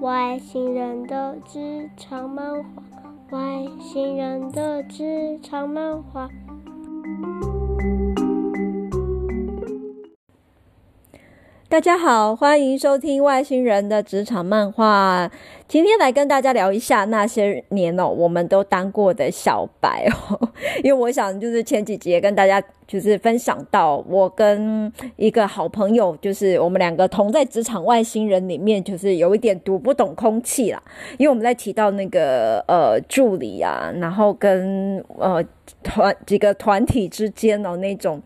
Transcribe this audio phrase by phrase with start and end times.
[0.00, 6.28] 外星人的职场漫画，外星人的职场漫画。
[11.70, 15.28] 大家好，欢迎收听《外星人的职场漫画》。
[15.68, 20.48] 今天来跟大家聊一下那些年哦，我们都当过的小白哦。
[20.82, 30.82] 因为我想，就是前几集也跟大家就是分享到，我跟一个好朋友，就是我们两个同在职场外星人里面，就是有一点读不懂空气啦。
[31.18, 35.44] 因为我们在提到那个呃助理啊，然后跟呃
[35.82, 38.22] 团几个团体之间哦那种。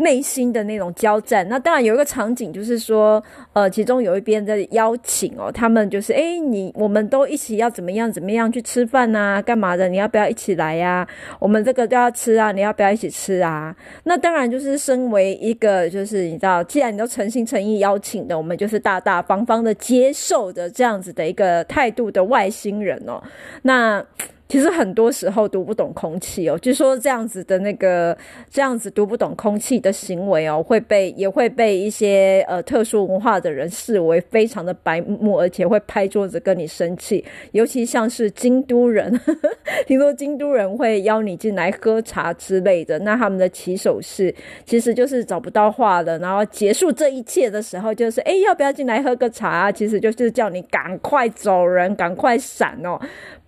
[0.00, 3.22] 内心的那种交战，那当然有一个场景，就是说，
[3.52, 9.88] 呃，其中有一边在邀请哦，他们就是，哎，你我们都一起要怎么样怎么样去吃饭啊，干嘛的？
[9.88, 11.06] 你要不要一起来呀？
[11.38, 13.76] 我们这个都要吃啊，你要不要一起吃啊？
[14.04, 23.22] 那当然就是身为一个，就是你知道，既然你都诚心诚意邀请的，我们就是大大方方的接受的这样子的一个态度的外星人哦，
[23.62, 24.04] 那。
[24.50, 28.16] 其实很多时候读不懂空气哦，据说这样子的那个
[28.50, 37.24] 这样子读不懂空气的行为哦，会被也会被一些呃特殊文化的人视为非常的白目，而且会拍桌子跟你生气。
[37.52, 39.48] 尤其像是京都人，呵呵，
[39.86, 44.34] 听说京都人会邀你进来喝茶之类的，那他们的起手式
[44.66, 49.70] 其实就是找不到话了，然后结束这一切的时候就是哎，要不要进来喝个茶？
[49.70, 52.98] 其实就是叫你赶快走人，赶快闪哦。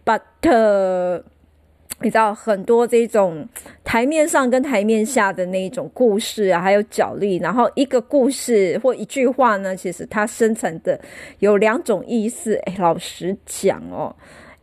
[0.04, 0.20] But
[2.00, 3.48] 你知道很多这种
[3.84, 11.00] 台面上跟台面下的那种故事啊，还有角力，然后一个故事或一句话呢，其实它生成的
[11.38, 12.56] 有两种意思。
[12.64, 14.14] 哎，老实讲哦。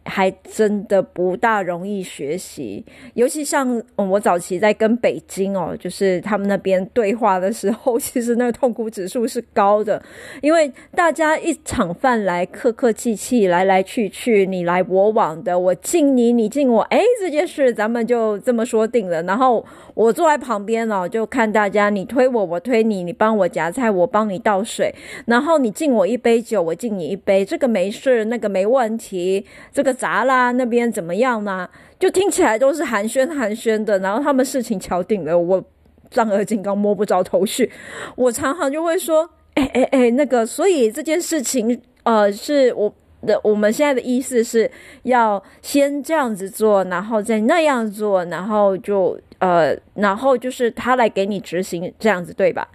[0.09, 10.01] 还真的不大容易学习，尤其像我早期在跟北京哦，就是他们那边对话的时候， 其实那个痛苦指数是高的，
[10.41, 19.21] 因为大家一场饭来客客气气，来来去去，你来我往的，我敬你，你敬我，哎，这件事咱们就这么说定了。
[19.23, 19.63] 然后
[19.93, 24.91] 我坐在旁边哦，就看大家你推我，我推你，你帮我夹菜，我帮你倒水，
[25.27, 29.95] 然后你敬我一杯酒，我敬你一杯，这个没事，那个没问题，这个。
[29.99, 31.69] 砸啦，那边怎么样呢？
[31.99, 35.61] 就听起来都是寒暄寒暄的，然后他们事情敲定了，我
[36.09, 37.69] 丈二金刚摸不着头绪。
[38.15, 42.93] 我常常就会说，哎哎哎，那个，所以这件事情，呃，是我
[43.27, 44.71] 的，我们现在的意思是
[45.03, 52.67] 要先这样子做，然后再那样做，然后就呃，然后就是他来给你执行这样子，对吧？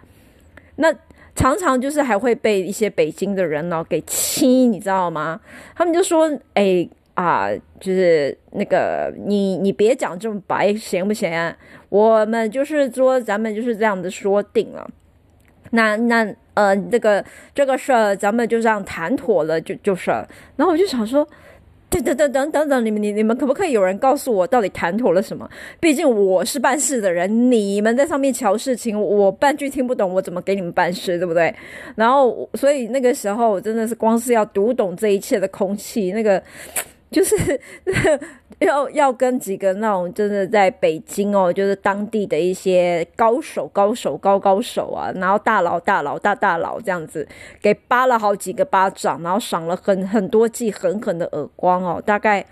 [0.77, 0.95] 那。
[1.37, 5.41] 常常就是还会被一些北京的人呢给气，你知道吗？
[5.75, 7.49] 他们就说：“哎、啊，
[7.81, 11.31] 就是那个你你别讲这么白，行不行？
[11.89, 14.89] 我们就是说，咱们就是这样子说定了。
[15.71, 20.11] 那那呃，这个这个事儿，咱们就这样谈妥了，就就是。
[20.57, 21.27] 然后我就想说。”
[21.91, 25.49] 等等等等等等，你们你你们可不可以有人告诉我到底谈妥了什么？
[25.79, 31.55] 毕竟我是办事的人，你们在上面瞧事情，我半句听不懂，我怎么给你们办事，对不对？
[31.95, 36.43] 然后，所以那个时候我真的是光是要读懂这一切的空气，那个
[37.15, 37.61] 就是。
[38.61, 47.27] 要要跟几个那种真的在北京哦，就是当地的一些高手、高手、高高手啊，然后大佬、大佬、大大佬这样子，
[47.61, 52.01] 给扒了好几个巴掌，然后赏了很很多记狠狠的耳光哦。
[52.07, 52.47] 大概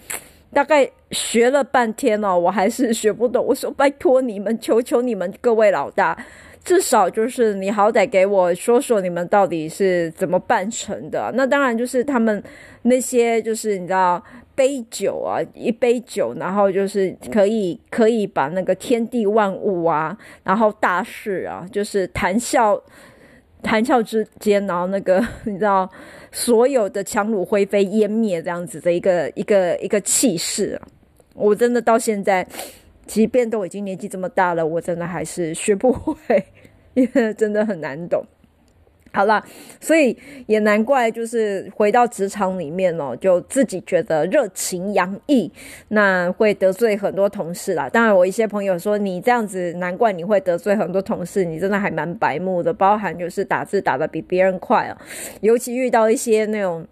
[0.52, 3.46] 大概学了半天哦，我还是学不懂。
[3.46, 6.18] 我说拜托你们，求求你们各位老大，
[6.64, 11.30] 至少就是你好歹给我说说你们到底是怎么办成的。
[11.34, 12.42] 那当然就是他们
[12.82, 14.20] 那些就是你知道。
[14.54, 22.80] 杯酒啊，一杯酒，然后就是可以可以把那个天地万物啊，然后大事啊，就是谈笑
[23.62, 25.88] 谈笑之间，然后那个 你知道，
[26.30, 30.88] 所有的强弩灰飞烟灭这样子的一个一个一个气势啊，
[31.34, 32.46] 我真的到现在，
[33.06, 36.14] 即便都已经年纪这么大了，我真的还是学不会，
[36.94, 38.24] 因为真的很难懂。
[39.12, 39.44] 好了，
[39.80, 40.16] 所以
[40.46, 45.50] 也难怪，就是回到职场里面哦，就自己觉得热情洋溢，
[45.88, 47.88] 那会得罪很多同事啦。
[47.88, 54.96] 当然，我一些朋友说你这样子，难怪你会得罪很多同事，你真的还蛮白目的，包含就是打字打得比别人快哦，
[55.42, 56.86] 尤其遇到一些那种。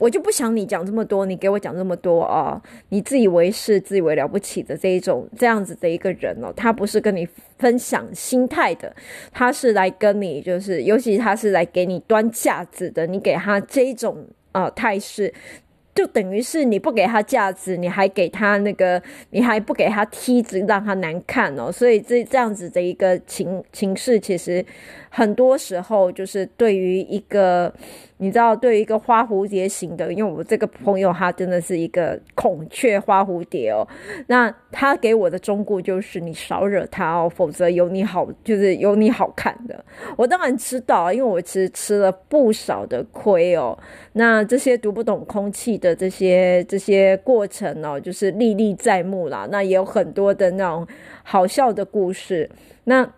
[0.00, 2.60] 我就不想你讲这么多，你给我讲这么多啊！
[2.88, 8.96] 你自以为是、自以为了不起的这一种这样子的一个人哦，他不是跟你分享心态的，
[9.30, 13.06] 他是来跟你就是，尤其他是来给你端架子的。
[13.06, 15.30] 你给他这种呃态势，
[15.94, 21.70] 就等于是你不给他架子，你还给他那个，你还不给他梯子，让他难看哦。
[21.70, 24.64] 所以这这样子的一个情情势，其实
[25.10, 27.70] 很多时候就是对于一个。
[28.22, 33.80] 你知道，对于一个花蝴蝶型的，因为我这个朋友他真的是一个孔雀花蝴蝶哦。
[34.26, 39.82] 那他给我的忠告就是，你少惹他哦，否则有你好，就是有你好看的。
[40.18, 43.74] 我当然知道，因为我其实吃了不少的亏哦。
[44.12, 49.48] 那这些读不懂空气的这些这些过程哦，就是历历在目啦。
[49.50, 50.86] 那也有很多的那种
[51.22, 52.50] 好笑的故事。
[52.84, 53.10] 那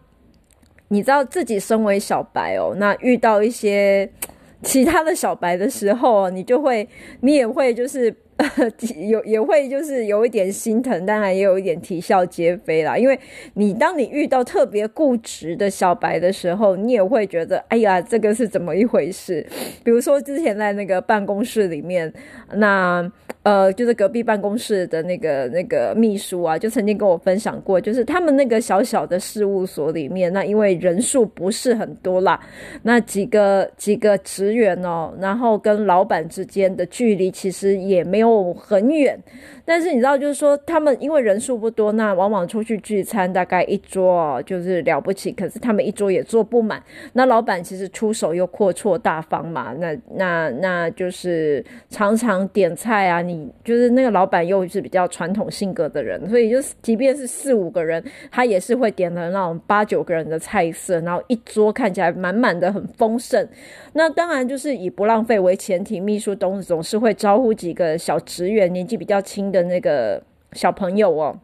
[0.92, 4.08] 你知道自己身为小白哦，那遇到一些。
[4.62, 6.88] 其他的小白的时候，你就会，
[7.20, 8.14] 你也会就是。
[9.08, 12.96] 有也会就是有一点心疼，当然也有一点啼笑皆非啦。
[12.96, 13.19] 因为
[13.55, 19.46] 你当你遇到特别固执的小白的时候，你也会觉得，哎呀，这个是怎么一回事？
[19.84, 22.12] 比如说之前在那个办公室里面，
[22.55, 23.11] 那
[23.43, 32.38] 呃，就是隔壁办公室的那个那个秘书啊，就曾经跟我分享过，就是他们那个小小的事务所里面，那因为人数不是很多啦，
[32.82, 38.52] 那几个几个职员哦，然后跟老板之间的距离其实也没有。
[38.62, 39.19] 很远，
[39.64, 46.82] 但是你知道，就是说他们因为人数不多，那往往出去聚餐，大概一桌就是了不起，可是他们一桌也坐不满。
[47.14, 63.46] 那老板其实出手又阔绰大方嘛，那那那就是常常点菜啊，你就是那个老板又是比较传统性格的人，所以就是即便是四五个人，他也是会点的那种八九个人的菜色，然后一桌看起来满满的很丰盛。
[63.94, 70.23] 那当然就是以不浪费为前提，秘书总总是会招呼几个小小职员，年纪比较轻的那个
[70.53, 71.38] 小朋友哦。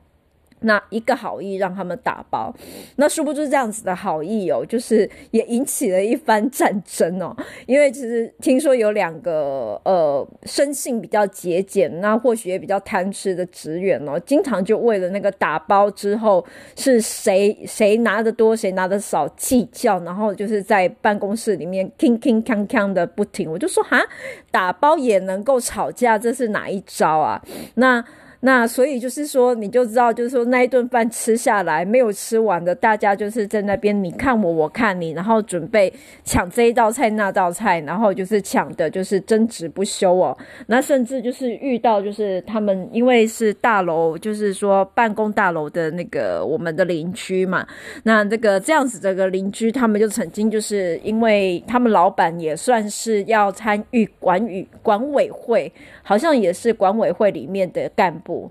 [0.60, 2.54] 那一个好意让他们打包，
[2.96, 7.36] 那殊不知这样子的好意哦，就是也引起了一番战争哦。
[7.66, 16.44] 因为其实听说有两个呃生性比较节俭，那或许也比较贪吃的职员哦，经常就为了那个打包之后
[16.76, 23.50] 是谁谁拿得多谁拿得少计较，然后就是在办公室里面铿铿锵锵的不停。
[23.50, 24.00] 我就说哈，
[24.50, 27.42] 打包也能够吵架，这是哪一招啊？
[27.74, 28.04] 那。
[28.40, 35.92] 那所以就是说，你就知道，就是说那一顿饭吃下来没有吃完的，大家就是在那边你看我，我看你，然后准备
[36.22, 40.38] 抢这一道菜那道菜，然后就是抢的就是争执不休哦。
[40.68, 47.66] 那甚至就是遇到就是他们因为是大楼，就是说办公大楼的那个我们的邻居嘛，
[48.04, 55.72] 那这个这样子这个邻居，他们就曾经就是因为他们老板也算是要参与管与管委会，
[56.04, 58.27] 好像也是管委会里面的干部。
[58.28, 58.50] 不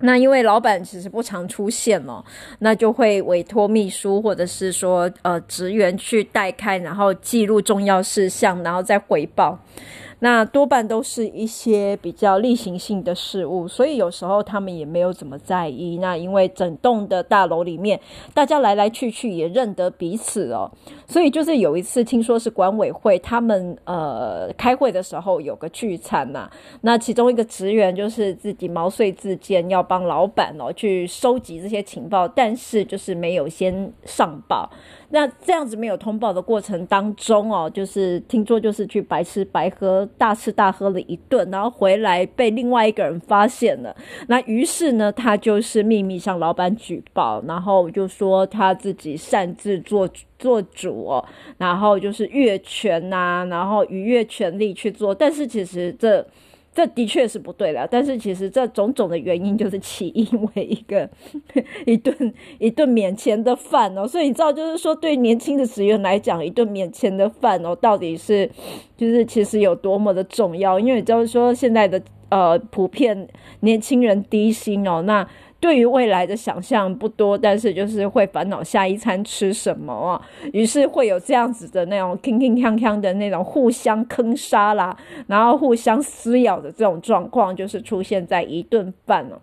[0.00, 2.24] 那因为老板其实不常出现哦，
[2.60, 9.58] 那就会委托秘书或者是说呃职员去代开，然后记录重要事项，然后再回报。
[10.20, 15.98] 那多半都是一些比较例行性的事物，所以有时候他们也没有怎么在意。
[15.98, 18.00] 那因为整栋的大楼里面，
[18.32, 20.72] 大家来来去去也认得彼此哦，
[21.08, 26.50] 所以就是有一次听说是管委会他们呃开会的时候有个聚餐呐，
[26.80, 34.68] 那其中一个职员就是自己毛遂自荐要帮老板哦去收集这些情报，但是就是没有先上报。
[35.10, 43.96] 那这样子没有通报的过程当中哦，就是听说就是去白吃白喝，大吃大喝了一顿，然后回来被另外一个人发现了。
[44.26, 51.24] 那于是呢，他就是秘密向老板举报，然后就说他自己擅自做做主哦，
[51.58, 55.14] 然后就是越权呐，然后逾越权力去做。
[55.14, 56.26] 但是其实这。
[56.76, 61.08] 这的确是不对的，但是其实这种种的原因就是起因为一个
[61.86, 68.46] 一顿一顿免钱的饭哦，所以你知道，就是说对年轻的职员来讲，一顿免钱的饭哦，到底是
[68.94, 70.78] 就是其实有多么的重要？
[70.78, 73.26] 因为你知道说现在的呃普遍
[73.60, 75.26] 年轻人低薪哦，那。
[75.66, 84.96] 对于未来的想象不多，但是就是会烦恼下一餐吃什么啊，于是会有这样子的那种铿铿锵锵的那种互相坑杀啦，
[85.26, 89.42] 然后互相撕咬的这种状况，就是出现在一顿饭了。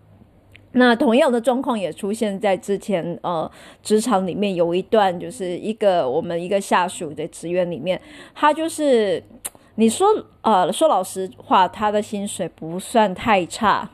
[0.72, 3.48] 那同样的状况也出现在之前呃
[3.82, 8.00] 职场里面，有一段就是一个我们一个下属的职员里面，
[8.34, 9.22] 他就是
[9.76, 10.08] 你说
[10.40, 13.86] 呃说老实话，他的薪水不算太差。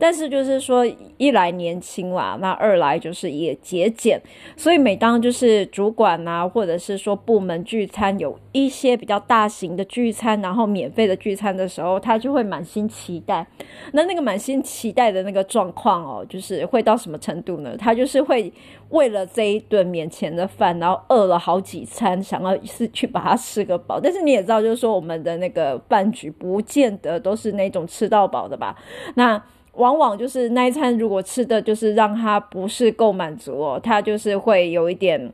[0.00, 0.84] 但是就是说，
[1.18, 4.18] 一来年轻啦，那二来就是也节俭，
[4.56, 13.46] 所以每当就是主管啊，或者是说部门聚餐，有一些比较大型的聚餐，然后免费的聚餐的时候，他就会满心期待。
[13.92, 17.76] 那那个满心期待的那个状况哦，就是会到什么程度呢？
[17.76, 18.50] 他就是会
[18.88, 24.00] 为了这一顿免钱的饭，然后饿了好几餐，想要是去把它吃个饱。
[24.00, 28.74] 但是你也知道，就是说我们的那个饭局不见得都是那种吃到饱的吧？
[29.14, 29.40] 那
[29.74, 35.32] 往往就是那一餐如果吃的就是让他不是够满足哦，他就是会有一点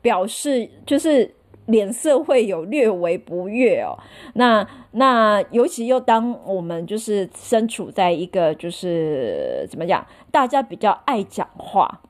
[0.00, 1.32] 表示，就是。
[1.66, 3.98] 脸色会有略微不悦哦，
[4.34, 12.02] 那那尤其又当我们就是身处在一个就是怎么讲，大家比较爱讲话，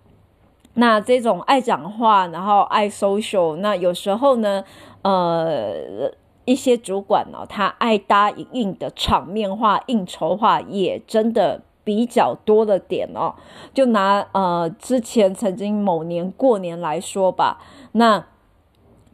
[0.75, 4.63] 那这种爱讲话，然后爱 social，那有时候呢，
[5.01, 6.13] 呃，
[6.47, 13.35] 一些主管呢、哦，他爱搭硬的场面话、应酬话，也真的比较多的点哦。
[13.75, 17.61] 就拿呃之前曾经某年过年来说吧，
[17.93, 18.25] 那。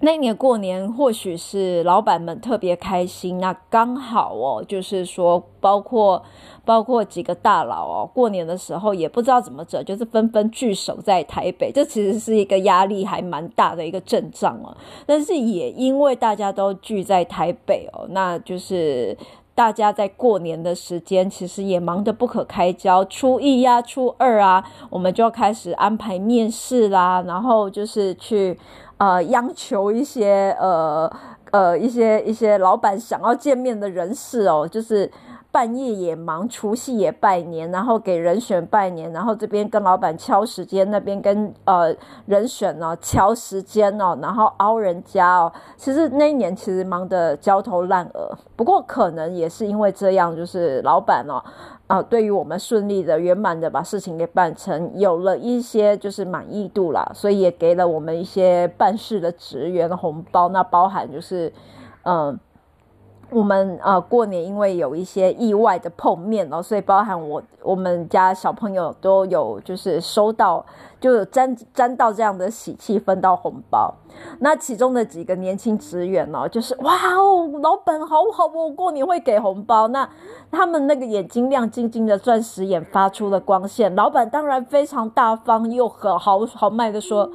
[0.04, 6.20] 那年过年，或许是老板们特别开心，那刚好哦，就是说，包括
[6.64, 14.76] 包括几个大佬哦，过年的时候也不知道怎么整，就是纷纷聚首在台北，这其实是一个压力还蛮大的一个阵仗哦。
[15.06, 19.16] 但是也因为大家都聚在台北哦，那就是
[19.54, 23.04] 大家在过年的时间，其实也忙得不可开交。
[23.04, 28.58] 初一呀、初二啊，我们就要开始安排面试啦，然后就是去。
[29.02, 31.12] 呃，央求一些呃
[31.50, 35.10] 呃一些一些老板想要见面的人士哦，就是
[35.52, 41.94] 半夜也忙，除夕也拜年，然后给人选拜年，然后这边跟老板敲时间，那边跟呃
[42.26, 45.52] 人选呢敲时间哦，然后凹人家哦。
[45.76, 51.40] 其实那一年其实忙得焦头烂额，不过可能也是因为这样，就是老板哦。
[51.88, 60.48] 啊，对于我们顺利的、圆满的把事情给办成，有了一些就是满意度啦，所以也给了我们一些办事的职员的红包。
[60.48, 61.52] 那包含就是，
[62.04, 62.38] 嗯、
[63.32, 70.64] 我们呃过年因为有一些意外的碰面哦，所以包含我我们家小朋友都有就是收到。
[71.00, 73.92] 就有沾沾到这样的喜气，分到红包。
[74.38, 79.88] 那其中的几个年轻职员哦，就是哇哦，老板好好哦，过年会给红包。
[79.88, 80.08] 那
[80.52, 83.92] 他们那个眼睛亮晶晶的钻石眼发出了光线。
[83.96, 87.28] 老板当然非常大方又很豪豪迈的说：“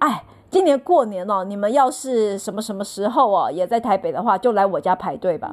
[0.00, 0.22] 哎，
[0.54, 5.52] 今年过年哦，你们要是什么什么时候哦，也在台北的话，就来我家排队吧。”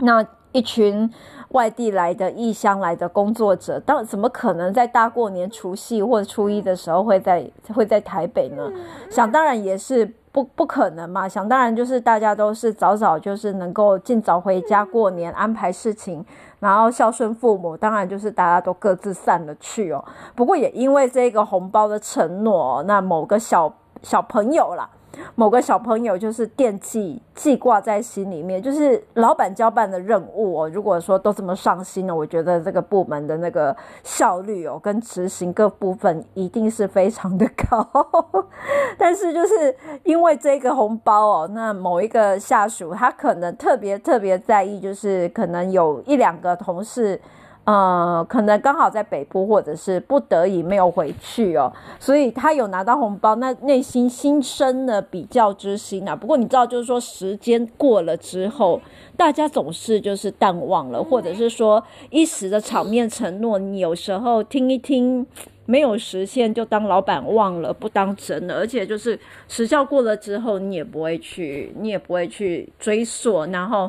[0.00, 1.12] 那一群。
[1.52, 8.72] 外地来的、异乡来的工作者，当怎么可能在大过年除夕或者初一的时候会在会在台北呢？
[9.10, 11.28] 想当然也是不不可能嘛。
[11.28, 16.24] 想当然就是大家都是早早就是能够尽早回家过年，安排事情，
[16.58, 17.76] 然后孝顺父母。
[17.76, 20.04] 当然就是大家都各自散了去哦。
[20.34, 23.72] 不过也因为这个红包的承诺，那某个小
[24.02, 24.88] 小朋友啦。
[25.34, 30.68] 某个小朋友就是惦记记挂在心里面，就是老板交办的任务哦。
[30.68, 37.86] 如果说都这么上心了，我觉得这个部门的那个效率哦，跟执行各部分一定是非常的高。
[38.98, 39.74] 但是就是
[40.04, 47.20] 因为这个红包哦，那某一个下属他可能特别特别在意，就是可能有一两个同事。
[47.64, 56.16] 呃，可能刚好在北部，或者是不得已没有回去哦，所以他有拿到红包，那内心心生的比较之心啊。
[56.16, 58.80] 不过你知道，就是说时间过了之后，
[59.16, 65.24] 大家总是就是淡忘了，或者是说一时的场面承诺，你有时候听一听
[65.64, 68.54] 没有实现，就当老板忘了，不当真了。
[68.56, 69.16] 而且就是
[69.46, 73.88] 时效过了之后，你也不会去，你也不会去追溯，然后。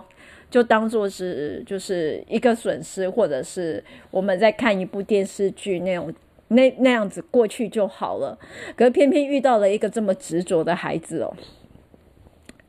[0.54, 6.14] 就当做是就是一个损失，或者是我们在看一部电视剧那种
[6.50, 8.38] 那那样子过去就好了。
[8.76, 11.34] 可是偏偏遇到了一个这么执着的孩子哦，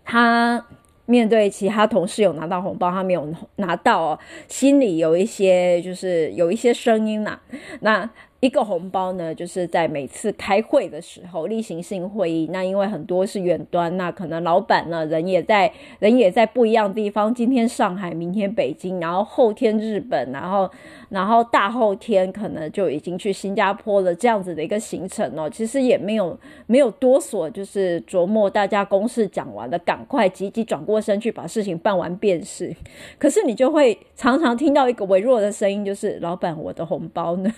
[0.02, 0.66] 他
[1.04, 7.42] 面对其他同事有拿到红包，他没有拿到哦，心里有一些就是有一些声音呐、啊，
[7.80, 8.10] 那。
[8.44, 20.70] 一个红包呢，就是在每次开会的时候，例行性会议，那因为很多是远端，那可能老板呢人也在，人也在不一样地方，今天上海，明天北京，然后后天日本，然后
[21.08, 32.76] 然后大后天可能就已经去新加坡了，这样子的一个行程哦，其实也没有没有多所，就是琢磨大家公事讲完了，赶快急急转过身去把事情办完便是。
[33.18, 37.50] 可是你就会常常听到一个微弱的声音，就是老板，我的红包呢？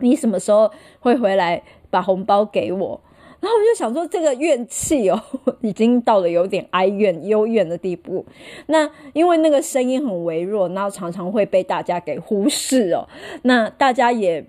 [0.00, 3.00] 你什么时候会回来把红包给我？
[3.40, 5.22] 然后我就想说，这个怨气哦，
[5.60, 8.24] 已经到了有点哀怨、幽怨的地步。
[8.66, 13.06] 那因为那个声音很微弱，然后常常会被大家给忽视哦。
[13.42, 14.44] 那大家也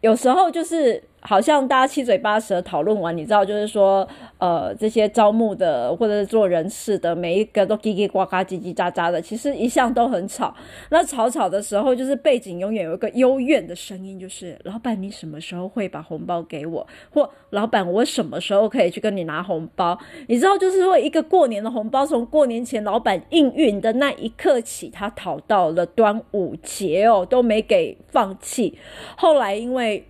[0.00, 1.02] 有时候就是。
[1.20, 4.06] 好像大家七嘴八舌讨论完，你知道，就是说，
[4.38, 10.54] 呃，这些招募的或者是做人事的，每一个都叽叽呱呱、叽叽喳喳的，其实一向都很吵。
[10.90, 16.86] 那吵吵的时候，就是背景永远有一个幽怨的声音，就是老板，你什么时候会把红包给我？
[17.10, 19.98] 或老板，我什么时候可以去跟你拿红包？
[20.28, 28.78] 你知道，就是说一个过年的红包，从过年前老板应运的那一刻起，他讨到了端午节哦，都没给放弃。
[29.16, 30.04] 后来因为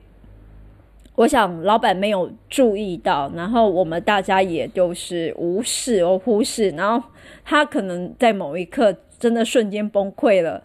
[1.17, 7.09] 我想老板没有注意到，然后我们大家也就是无视或忽视，然后
[7.43, 10.63] 他可能在某一刻真的瞬间崩溃了。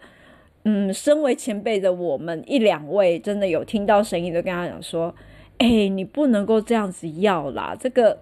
[0.64, 5.14] 嗯，身为前辈的我们一两位真的有听到声音，就跟他讲说
[5.56, 8.18] ：“哎、你不能够这样子要啦，这个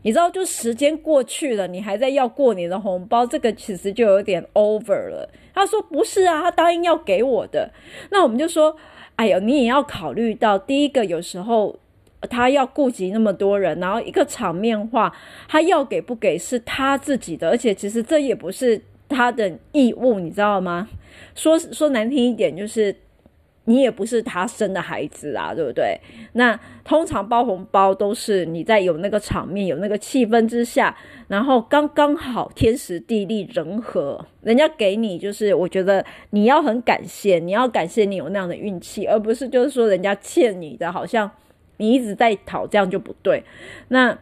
[0.00, 7.70] 你知道，就时间过去了，你还在要过年的红包，这个其实就有点 over 了。”他说：“不是啊，他答应要给我的。”
[8.10, 8.74] 那我们就说。
[9.18, 11.76] 哎呦，你也要考虑到，第一个有时候
[12.30, 15.12] 他要顾及那么多人，然后一个场面话，
[15.48, 20.88] 他要给不给是他自己的，而且其实这也不是他的义务，你知道吗？
[21.34, 22.94] 说说难听一点，就是。
[23.68, 26.00] 你也不是他生的孩子啊，对不对？
[26.32, 30.96] 那通常包红包都是你在有那个场面、有那个气氛之下，
[31.28, 41.30] 然后刚刚好天时地利人和，人家给你，就是我觉得你要很感谢，你要感谢你有那样的运气，而不是就是说人家欠你的，好像
[41.76, 43.44] 你一直在讨，这样就不对。
[43.88, 44.18] 那。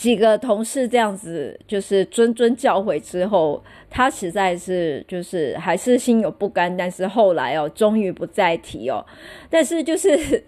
[0.00, 9.04] 几个同事这样子，就是谆谆教诲之后，他实在是就是还是心有不甘，但是后来哦，终于不再提哦。
[9.50, 10.42] 但是就是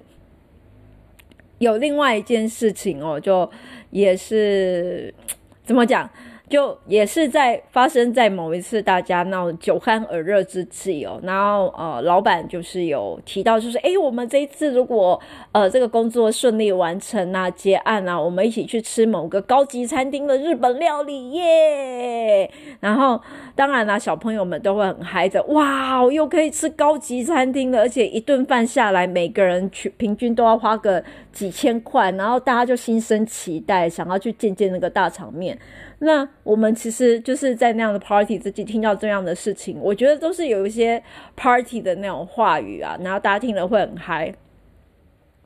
[1.59, 3.47] 有另外一件事情哦，就
[3.91, 5.13] 也是
[5.67, 6.09] 怎么讲？
[6.53, 15.19] 就也是在发生在某一次大家闹酒酣耳热之际哦，然后呃，老板就是有提到，就是诶，我们这一次如果
[15.53, 22.51] 呃这个工作顺利完成啊，结案啊，我们一起去吃某个高级餐厅的日本料理耶。
[22.81, 23.19] 然后
[23.55, 35.59] 当然啦，小朋友们都会很嗨的，哇，又可以吃高级餐厅了，而且一顿饭下来，每个人去平均都要花个几千块，然后大家就心生期待，想要去见见那个大场面。
[36.03, 41.03] 那我们其实就是在那样的 party 自己听到这样的事情，我觉得都是有一些
[41.35, 44.35] party 的那种话语啊，然后大家听了会很嗨。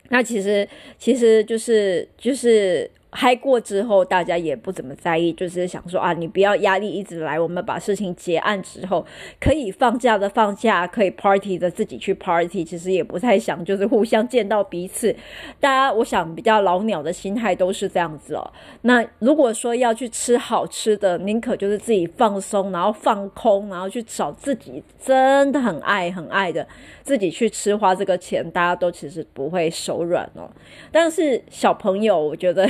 [0.09, 2.91] 那其实其实就是就是。
[3.19, 9.07] 嗨过之后，大家也不怎么在意，就是想说啊，你不要压力一直来，我们把事情结案之后，
[9.41, 15.17] 可以放假的放假，可以 party 的自己去 party，其实也不太想就是互相见到彼此。
[15.59, 18.53] 大家我想比较老鸟的心态都是这样子哦。
[18.83, 26.69] 那如果说要去吃好吃的，宁可就是自己放松，然后放空，然后去找自己真的很爱很爱的
[27.03, 30.51] 自己去吃，花这个钱，大家都其实不会手软哦。
[30.93, 32.69] 但是小朋友，我觉得。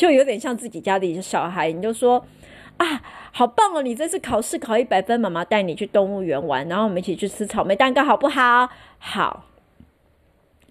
[0.00, 2.24] 就有点像自己家里的小孩，你就说
[2.78, 3.82] 啊，好棒哦！
[3.82, 8.66] 你这次考试考一百分，妈妈带你去动物园玩，然后我们一起去吃草莓蛋糕，好不好？
[8.98, 9.44] 好，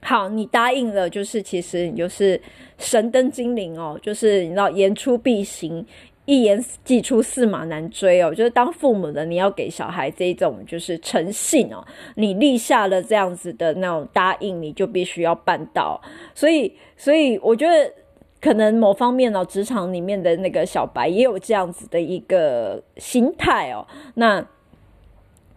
[0.02, 2.42] 好，你答应了，就是其实你就是
[2.80, 5.86] 神灯精灵哦，就是你知道言出必行，
[6.26, 8.34] 一言既出，驷马难追哦。
[8.34, 16.02] 就是当父母的，你要给小孩这种就是诚信哦，你立下了这样子的那种答应，你就必须要办到。
[16.34, 17.94] 所以，所以我觉得。
[18.42, 24.46] 可能某方面哦，职场里面的那个小白也有这样子的一个心态哦，那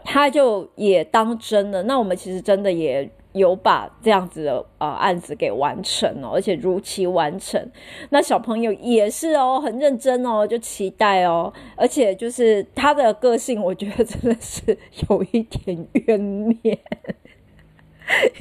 [0.04, 1.82] 他就也当真了。
[1.84, 7.64] 那我们其实真的也有把这样子的呃案子给完成哦，而且如期完成。
[8.10, 14.76] 那小朋友也是哦，很认真哦，就期待哦，而且就是他的个性，我觉得真的是
[15.08, 16.76] 有一点怨念。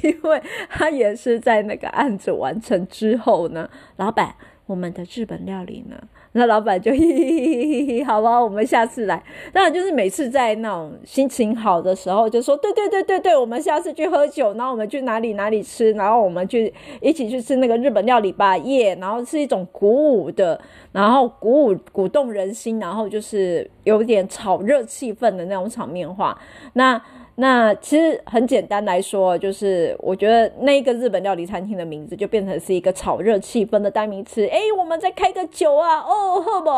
[0.03, 5.95] 因为他也是在那个案子完成之后呢，老板，我们的日本料理呢？
[6.33, 9.21] 那老板就嘿嘿嘿，好吧，我们下次来。
[9.51, 18.97] 当然，就是每次在那种心情好的时候，就说对对对对对，我们下次去喝酒，然后我们去哪里哪里吃，然后我们去一起去吃那个日本料理吧，耶！
[19.01, 20.57] 然后是一种鼓舞的，
[20.93, 26.39] 然后鼓舞鼓动人心，然后就是有点炒热气氛的那种场面话。
[26.73, 27.01] 那。
[27.35, 34.45] 那其实很简单来说，就是我觉得那个日本料理餐厅的名字就变成是一个炒热气氛的代名词。
[34.47, 36.69] 哎，我们在开个酒啊，哦，喝不？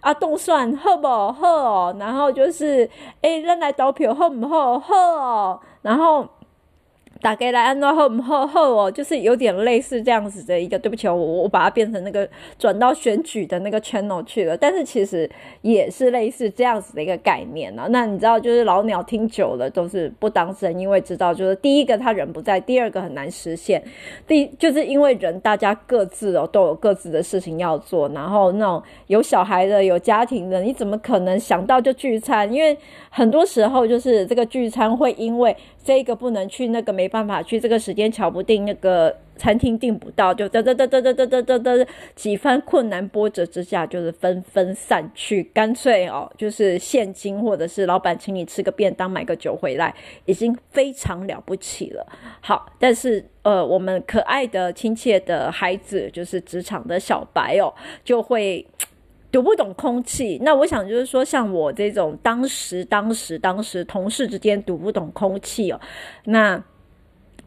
[0.00, 1.06] 啊，冻蒜喝不？
[1.32, 1.96] 喝哦。
[1.98, 2.88] 然后就是，
[3.22, 4.78] 哎，扔来刀片喝不喝？
[4.80, 5.60] 喝哦。
[5.82, 6.26] 然后
[7.22, 15.30] 打给来安诺后后后哦，就是有点类似这样子的一个，对不起，我我把它变成那个转到选举的那个 channel 去了，但是其实
[15.60, 17.88] 也是类似这样子的一个概念呢、啊。
[17.90, 23.80] 那你知道，就是老鸟听久了都是不当真，因为知道就是第一个他人不在，第二个很难实现，
[24.26, 32.52] 第就是因为人大家各自哦都有各自的事情要做，然后那种有小孩的有家庭的，你怎么可能想到就聚餐？
[32.52, 32.76] 因为
[33.10, 49.94] 很多时候就是这个聚餐会因为这个不能去，那个没办法去，这个时间乔不定，那个餐厅订不到，就嘚嘚嘚嘚嘚嘚嘚嘚嘚几番困难波折之下，就是纷纷散去，干脆哦，就是现金或者是老板请你吃个便当，买个酒回来，
[50.24, 52.06] 已经非常了不起了。
[52.40, 57.72] 好，但是呃，我们可爱的亲切的孩子，就是职场的小白哦，
[58.02, 58.66] 就会。
[59.30, 65.80] 读不懂空气，那我想就是说，像我这种当时、当时、当时同事之间读不懂空气哦，
[66.24, 66.62] 那。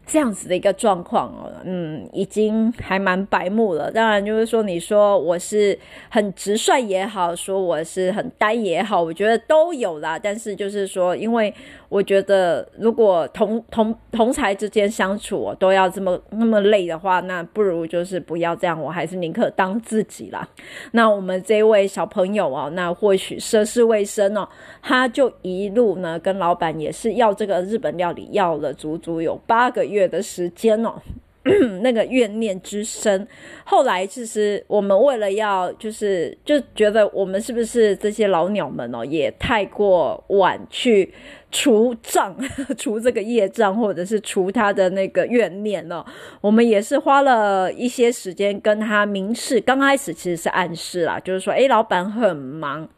[0.06, 3.90] 这样子的一个状况哦，嗯，已经还蛮白目了。
[3.90, 5.76] 当然，就是说，你说我是
[6.08, 10.16] 很直率也好，说我是很呆也好，我觉得都有啦。
[10.16, 11.52] 但是，就是说，因为
[11.88, 18.80] 我觉得，如果同同同才之间相处，我都要这么那么累的话，那不如就是不要这样。
[18.80, 20.48] 我还是宁可当自己啦。
[20.92, 24.46] 那我们这位小朋友哦，那或许涉世未深哦，
[24.80, 29.95] 他就一路呢跟老板也是要这个日本料理，要了足足有八个月。
[29.96, 30.92] 月的时间哦，
[31.80, 33.26] 那个怨念之深。
[33.64, 41.12] 后来其实我们为了要，就是就觉得我们是不是这些老鸟们哦，也太过晚去
[41.50, 42.36] 除账，
[42.76, 46.04] 除这个业障，或者是除他的那个怨念哦。
[46.40, 49.60] 我们也是花了一些时间跟他明示。
[49.60, 52.88] 刚开始其实是暗示啦，就是说，诶，老板很忙。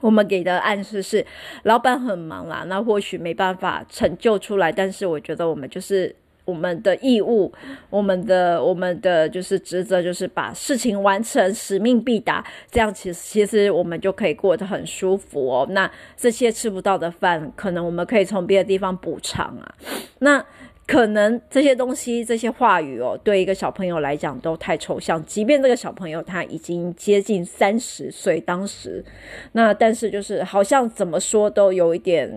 [0.00, 1.24] 我们给的暗示是，
[1.64, 7.52] 老板很忙啦，那或许没办法成就出来，但是我觉得我们就是我们的义务，
[7.90, 15.66] 我们的我们的就是职责，就是把事情完成，使命必达，这样其实其实我们就可以过得很舒服哦。
[15.70, 19.74] 那这些吃不到的饭，可能我们可以从别的地方补偿啊。
[20.20, 20.44] 那。
[20.88, 25.22] 可能这些东西、这些话语哦，对一个小朋友来讲都太抽象。
[25.26, 29.04] 即便这个小朋友他已经接近三十岁，当时
[29.52, 32.32] 那但是就是好像怎么说都有一点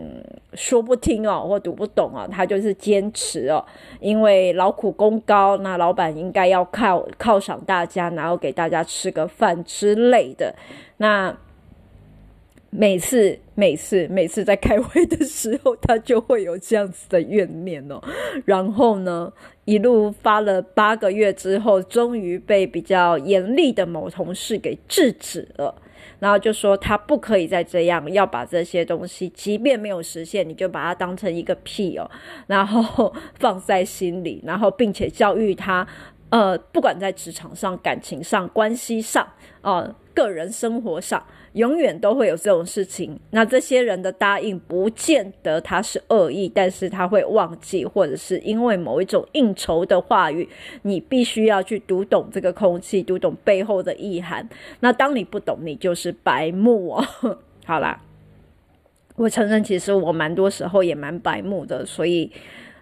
[0.53, 2.27] 说不听哦，或读不懂啊。
[2.29, 3.65] 他就是坚持哦，
[4.01, 10.53] 因为劳苦功高，那老板应该要犒犒赏大家，然后给大家吃个饭之类的。
[10.97, 11.33] 那。
[12.73, 18.01] 每次、每次、每次在开会的时候，他就会有这样子的怨念哦。
[18.43, 19.31] 然后呢，
[19.65, 25.75] 一路发了八个月之后，终于被比较严厉的某同事给制止了。
[26.17, 32.09] 然后就说他不可以再这样，要把这些东西，即便没有实现，你就把它当成一个屁哦，
[32.47, 35.87] 然后放在心里，然后并且教育他，
[36.31, 39.27] 呃，不管在职场上、感情上、关系上，
[39.61, 41.23] 呃，个人生活上。
[41.53, 43.19] 永远都会有这种事情。
[43.31, 50.47] 那这些人的答应，不见得他是恶意，但是他会忘记，或者是因为某一种应酬的话语，
[50.83, 54.47] 你必须要去读懂这个空气，读懂背后的意涵。
[54.79, 57.05] 那当你不懂，你就是白目哦。
[57.67, 58.01] 好啦，
[59.17, 62.31] 我承认，其实我蛮多时候也蛮白目的，所以。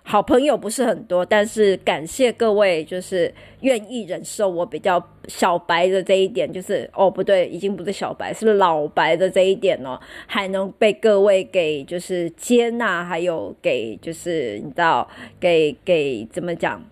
[0.09, 15.07] 好朋友不是很多，但是感谢各位，就是愿意忍受我比较小白的这一点，就是哦不对，已经不是小白，是老白的这一点哦，还能被各位给就是接纳，还有给就是你知道，
[15.39, 16.83] 给给怎么讲，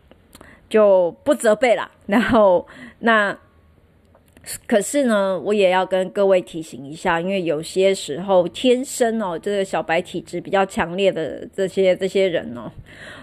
[0.69, 1.89] 就不责备啦。
[2.05, 2.67] 然后
[2.99, 3.35] 那。
[4.65, 12.71] 可是呢，我也要跟各位提醒一下，因为有些时候天生哦，这个小白体质比较强烈的这些这些人哦，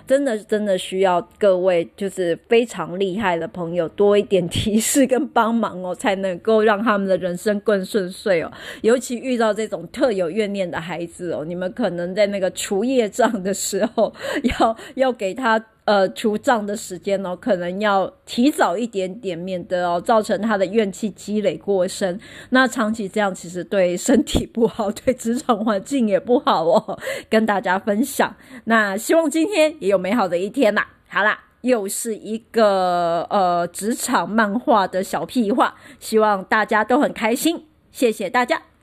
[0.06, 8.52] 真的真的需要各位就是非常厉害的朋友多一点提示跟帮忙哦，才能够让他们的人生更顺遂哦。
[8.82, 14.12] 尤其遇到这种特有怨念的孩子哦，你们可能在那个除业障的时候，
[14.58, 15.64] 要要给他。
[15.84, 22.18] 呃，除账的时间哦，可能要提早一点点，免得哦造成他的怨气积累过深。
[22.50, 26.98] 那长期这样，其实对身体不好，对职场环境也不好哦。
[27.28, 30.88] 跟大家分享，那希望今天也有美好的一天啦。
[31.06, 37.66] 好啦，又是一个呃职场漫画的小屁话，希望大家都很开心。
[37.92, 38.73] 谢谢大家。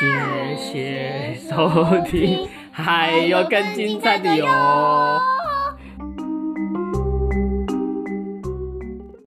[0.00, 1.68] 谢谢收
[2.06, 4.46] 听，还有更精彩的哟。